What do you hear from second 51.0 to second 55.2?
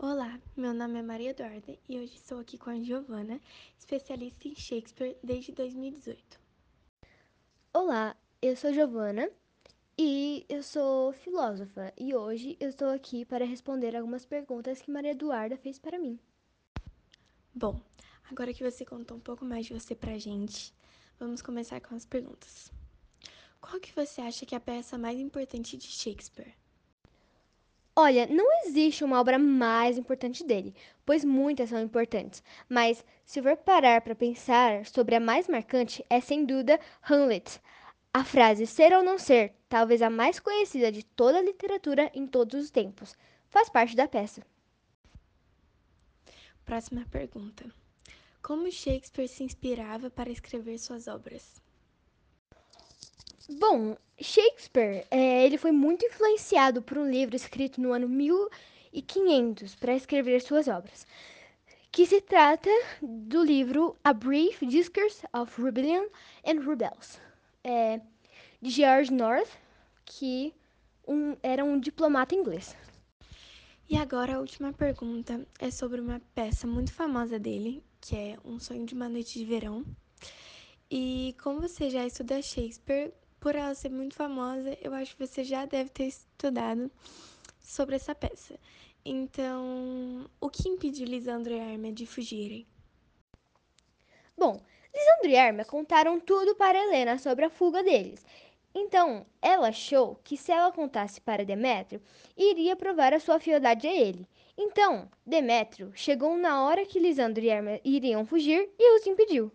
obras? Bom, Shakespeare,